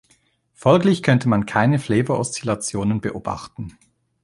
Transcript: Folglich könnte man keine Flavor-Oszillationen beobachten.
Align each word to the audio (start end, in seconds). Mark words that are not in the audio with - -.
Folglich 0.55 1.03
könnte 1.03 1.29
man 1.29 1.45
keine 1.45 1.77
Flavor-Oszillationen 1.77 3.01
beobachten. 3.01 3.77